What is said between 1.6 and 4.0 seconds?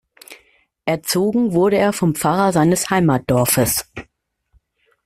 er vom Pfarrer seines Heimatdorfes.